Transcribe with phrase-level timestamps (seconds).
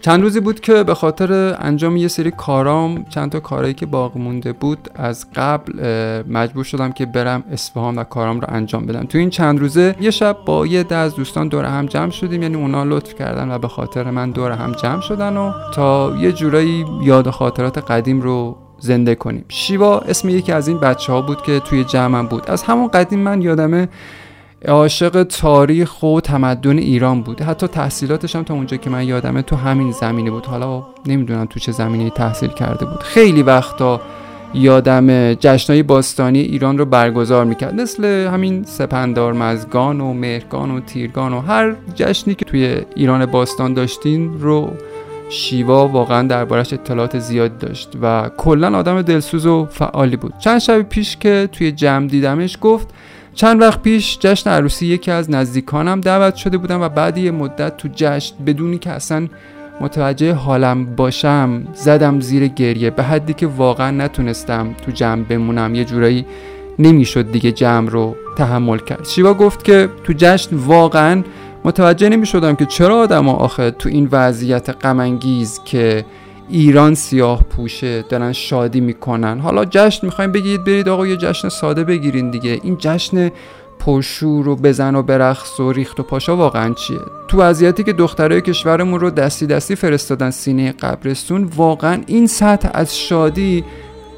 [0.00, 4.20] چند روزی بود که به خاطر انجام یه سری کارام چند تا کارایی که باقی
[4.20, 5.72] مونده بود از قبل
[6.28, 9.02] مجبور شدم که برم اصفهان و کارام رو انجام بدم.
[9.02, 12.56] تو این چند روزه یه شب با یه ده دوستان دور هم جمع شدیم یعنی
[12.56, 16.84] اونا لطف کردن و به خاطر من دور هم جمع شدن و تا یه جورایی
[17.02, 19.44] یاد خاطرات قدیم رو زنده کنیم.
[19.48, 22.50] شیوا اسم یکی از این بچه ها بود که توی جمعم بود.
[22.50, 23.88] از همون قدیم من یادمه
[24.68, 27.40] عاشق تاریخ و تمدن ایران بود.
[27.40, 30.46] حتی تحصیلاتش هم تا اونجا که من یادمه تو همین زمینه بود.
[30.46, 33.02] حالا نمی‌دونم تو چه زمینه تحصیل کرده بود.
[33.02, 34.00] خیلی وقتا
[34.54, 37.74] یادم جشنهای باستانی ایران رو برگزار می‌کرد.
[37.74, 43.74] مثل همین سپندار مزگان و مهرگان و تیرگان و هر جشنی که توی ایران باستان
[43.74, 44.70] داشتین رو
[45.28, 50.32] شیوا واقعا دربارش اطلاعات زیاد داشت و کلا آدم دلسوز و فعالی بود.
[50.38, 52.88] چند شب پیش که توی جمع دیدمش گفت
[53.34, 57.76] چند وقت پیش جشن عروسی یکی از نزدیکانم دعوت شده بودم و بعد یه مدت
[57.76, 59.28] تو جشن بدونی که اصلا
[59.80, 61.62] متوجه حالم باشم.
[61.74, 62.90] زدم زیر گریه.
[62.90, 65.74] به حدی که واقعا نتونستم تو جمع بمونم.
[65.74, 66.26] یه جورایی
[66.78, 69.04] نمی‌شد دیگه جمع رو تحمل کرد.
[69.06, 71.22] شیوا گفت که تو جشن واقعا
[71.64, 76.04] متوجه نمی شدم که چرا آدم آخه تو این وضعیت غمانگیز که
[76.50, 79.40] ایران سیاه پوشه دارن شادی می‌کنن.
[79.40, 82.60] حالا جشن می‌خوایم بگید برید آقا یه جشن ساده بگیرین دیگه.
[82.62, 83.30] این جشن
[83.78, 86.98] پرشور و بزن و برقص و ریخت و پاشا واقعا چیه؟
[87.28, 92.98] تو وضعیتی که دخترای کشورمون رو دستی دستی فرستادن سینه قبرستون واقعا این سطح از
[92.98, 93.64] شادی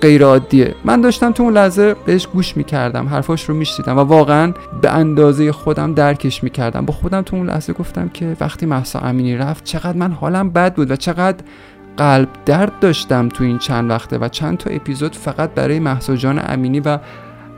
[0.00, 4.54] غیر عادیه من داشتم تو اون لحظه بهش گوش می‌کردم حرفاش رو میشنیدم و واقعا
[4.82, 6.86] به اندازه خودم درکش می‌کردم.
[6.86, 10.74] با خودم تو اون لحظه گفتم که وقتی محسا امینی رفت چقدر من حالم بد
[10.74, 11.44] بود و چقدر
[11.96, 16.40] قلب درد داشتم تو این چند وقته و چند تا اپیزود فقط برای محسا جان
[16.46, 16.98] امینی و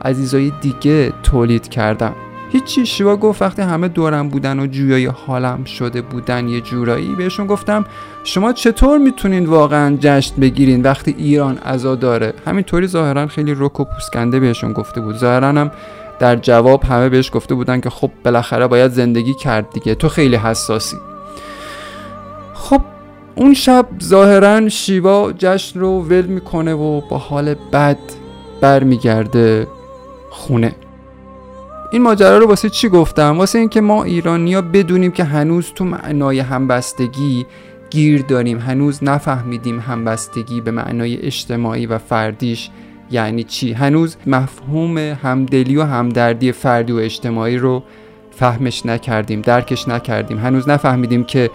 [0.01, 2.13] عزیزای دیگه تولید کردم.
[2.51, 7.47] هیچی شیوا گفت وقتی همه دورم بودن و جویای حالم شده بودن یه جورایی بهشون
[7.47, 7.85] گفتم
[8.23, 13.83] شما چطور می‌تونین واقعا جشن بگیرین وقتی ایران عزا داره؟ همینطوری ظاهرا خیلی رک و
[13.83, 15.15] پوسکنده بهشون گفته بود.
[15.15, 15.71] ظاهرا هم
[16.19, 20.35] در جواب همه بهش گفته بودن که خب بالاخره باید زندگی کرد دیگه تو خیلی
[20.35, 20.97] حساسی.
[22.53, 22.81] خب
[23.37, 27.97] اون شب ظاهرا شیوا جشن رو ول می‌کنه و با حال بد
[28.61, 29.67] برمیگرده
[30.29, 30.75] خونه.
[31.91, 36.39] این ماجرا رو واسه چی گفتم؟ واسه اینکه ما ایرانیا بدونیم که هنوز تو معنای
[36.39, 37.45] همبستگی
[37.89, 38.59] گیر داریم.
[38.59, 42.69] هنوز نفهمیدیم همبستگی به معنای اجتماعی و فردیش
[43.11, 43.73] یعنی چی.
[43.73, 47.83] هنوز مفهوم همدلی و همدردی فردی و اجتماعی رو
[48.31, 50.37] فهمش نکردیم درکش نکردیم.
[50.37, 51.49] هنوز نفهمیدیم که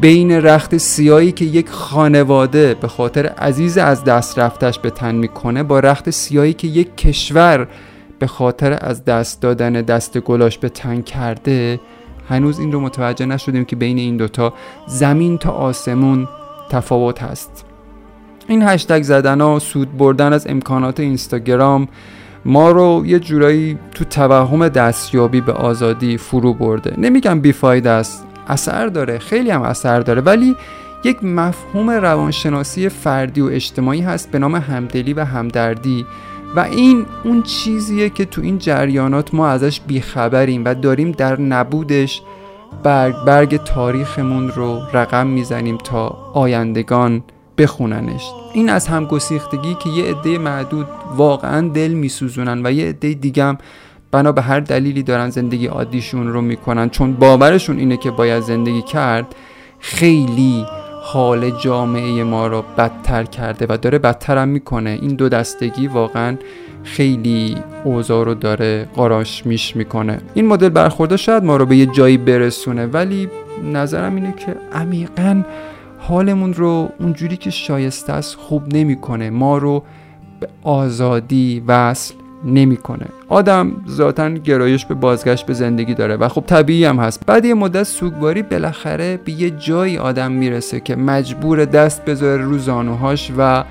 [0.00, 5.62] بین رخت سیایی که یک خانواده به خاطر عزیز از دست رفتش به تن می‌کنه
[5.62, 7.68] با رخت سیایی که یک کشور
[8.18, 11.80] به خاطر از دست دادن دست گلاش به تن کرده
[12.28, 14.54] هنوز این رو متوجه نشدیم که بین این دوتا
[14.86, 16.28] زمین تا آسمون
[16.70, 17.64] تفاوت هست.
[18.48, 21.88] این هشتگ زدن ها سود بردن از امکانات اینستاگرام
[22.44, 26.94] ما رو یه جورایی تو توهم دستیابی به آزادی فرو برده.
[26.98, 28.29] نمیگم بیفاید است.
[28.50, 30.20] اثر داره خیلی هم اثر داره.
[30.20, 30.56] ولی
[31.04, 36.06] یک مفهوم روانشناسی فردی و اجتماعی هست به نام همدلی و همدردی.
[36.56, 42.22] و این اون چیزیه که تو این جریانات ما ازش بیخبریم و داریم در نبودش
[42.82, 47.22] برگ برگ تاریخمون رو رقم می‌زنیم تا آیندگان
[47.58, 48.30] بخوننش.
[48.54, 50.86] این از همگسیختگی که یه عده معدود
[51.16, 53.58] واقعا دل میسوزونن و یه عده دیگم
[54.12, 56.90] بنا به هر دلیلی دارن زندگی عادیشون رو می‌کنن.
[56.90, 59.34] چون باورشون اینه که باید زندگی کرد
[59.78, 60.66] خیلی
[61.02, 64.98] حال جامعه ما رو بدتر کرده و داره بدتر هم می‌کنه.
[65.02, 66.36] این دو دستگی واقعا
[66.84, 70.20] خیلی اوضاع رو داره قاراش میش می‌کنه.
[70.34, 73.28] این مدل برخورده شاید ما رو به یه جایی برسونه ولی
[73.72, 75.42] نظرم اینه که عمیقا
[75.98, 79.30] حالمون رو اونجوری که شایسته است خوب نمی‌کنه.
[79.30, 79.82] ما رو
[80.40, 83.06] به آزادی وصل نمی‌کنه.
[83.28, 87.26] آدم ذاتا گرایش به بازگشت به زندگی داره و خب طبیعی هم هست.
[87.26, 92.58] بعد یه مدت سوگواری بالاخره به یه جایی آدم می‌رسه که مجبور دست بذاره رو
[92.58, 93.64] زانوهاش و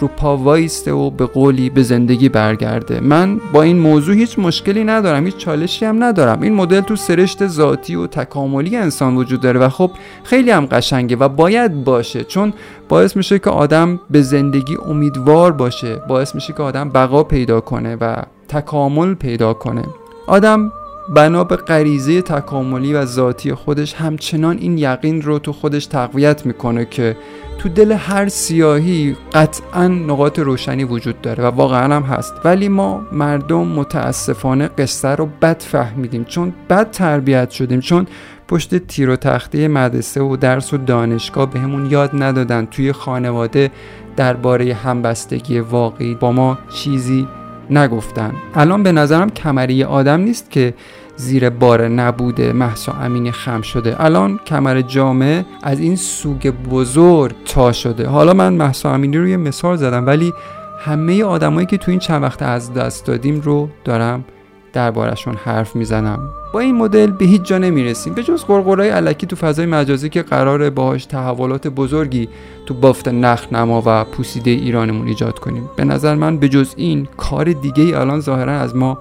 [0.00, 3.00] رو پا وایسته و به قولی به زندگی برگرده.
[3.00, 6.42] من با این موضوع هیچ مشکلی ندارم هیچ چالشی هم ندارم.
[6.42, 9.90] این مدل تو سرشت ذاتی و تکاملی انسان وجود داره و خب
[10.24, 12.52] خیلی هم قشنگه و باید باشه چون
[12.88, 17.96] باعث میشه که آدم به زندگی امیدوار باشه باعث میشه که آدم بقا پیدا کنه
[18.00, 18.16] و
[18.48, 19.82] تکامل پیدا کنه.
[20.26, 20.72] آدم
[21.14, 26.84] بنا به غریزه تکاملی و ذاتی خودش همچنان این یقین رو تو خودش تقویت می‌کنه
[26.84, 27.16] که
[27.58, 32.34] تو دل هر سیاهی قطعا نقاط روشنی وجود داره و واقعا هم هست.
[32.44, 38.06] ولی ما مردم متاسفانه قصه رو بد فهمیدیم چون بد تربیت شدیم چون
[38.48, 42.66] پشت تیر و تخته مدرسه و درس و دانشگاه بهمون یاد ندادن.
[42.66, 43.70] توی خانواده
[44.16, 47.28] درباره همبستگی واقعی با ما چیزی
[47.70, 48.32] نگفتن.
[48.54, 50.74] الان به نظرم کمری آدم نیست که
[51.16, 54.04] زیر بار نبوده محسا امینی خم شده.
[54.04, 58.06] الان کمر جامعه از این سوگ بزرگ تا شده.
[58.06, 60.32] حالا من محسا امینی رو یه مثال زدم ولی
[60.80, 64.24] همه آدمایی که تو این چند وقت از دست دادیم رو دارم
[64.72, 66.18] دربارشون حرف می‌زنم.
[66.52, 68.14] با این مدل به هیچ جا نمی‌رسیم.
[68.14, 72.28] به جز قرقرای علکی تو فضای مجازی که قراره باهاش تحولات بزرگی
[72.66, 75.70] تو بافت نخ نما و پوسیده ایرانمون ایجاد کنیم.
[75.76, 78.98] به نظر من به جز این کار دیگه ای الان ظاهرا از ما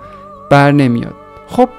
[0.49, 1.13] بر نمیاد.
[1.47, 1.69] خب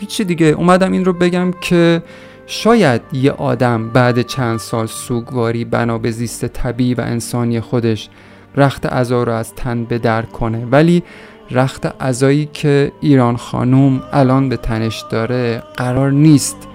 [0.00, 0.46] هیچی دیگه.
[0.46, 2.02] اومدم این رو بگم که
[2.46, 8.08] شاید یه آدم بعد چند سال سوگواری بنا به زیست طبیعی و انسانی خودش
[8.56, 10.66] رخت ازا رو از تن به در کنه.
[10.70, 11.02] ولی
[11.50, 16.68] رخت ازایی که ایران خانوم الان به تنش داره قرار نیست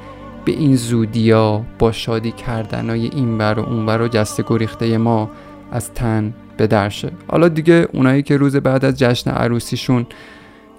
[0.46, 5.30] به این زودیا با شادی کردنای اینور و اونور و جست گریخته ما
[5.72, 10.06] از تن به درشه حالا دیگه اونایی که روز بعد از جشن عروسیشون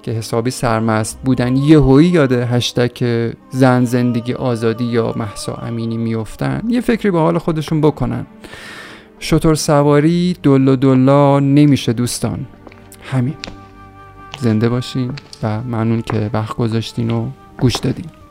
[0.05, 3.05] که حسابی سرمست بودن یه هوی یاد هشتک
[3.51, 8.27] زن زندگی آزادی یا محسا امینی میفتن یه فکری به حال خودشون بکنن.
[9.19, 12.47] شطور سواری دل و دلا نمیشه دوستان.
[13.03, 13.35] همین.
[14.39, 15.13] زنده باشین
[15.43, 17.29] و ممنون که وقت گذاشتین و
[17.61, 18.24] گوش دادین.